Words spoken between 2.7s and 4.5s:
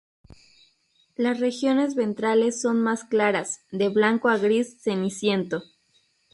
más claras, de blanco a